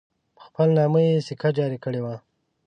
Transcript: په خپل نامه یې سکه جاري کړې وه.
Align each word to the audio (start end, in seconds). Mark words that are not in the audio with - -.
په 0.35 0.41
خپل 0.47 0.67
نامه 0.77 0.99
یې 1.07 1.23
سکه 1.27 1.49
جاري 1.57 1.77
کړې 1.83 2.01
وه. 2.05 2.15